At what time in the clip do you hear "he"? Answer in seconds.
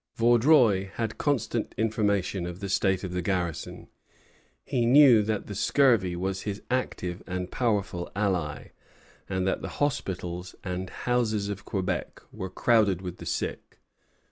4.65-4.87